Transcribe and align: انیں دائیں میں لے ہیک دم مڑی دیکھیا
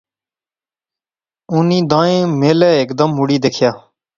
انیں 1.53 1.83
دائیں 1.91 2.21
میں 2.39 2.53
لے 2.59 2.71
ہیک 2.77 2.89
دم 2.97 3.09
مڑی 3.17 3.37
دیکھیا 3.43 3.71